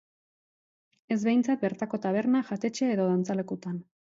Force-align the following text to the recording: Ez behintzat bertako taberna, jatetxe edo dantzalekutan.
Ez 1.17 1.17
behintzat 1.27 1.65
bertako 1.67 2.01
taberna, 2.07 2.43
jatetxe 2.51 2.91
edo 2.95 3.09
dantzalekutan. 3.13 3.79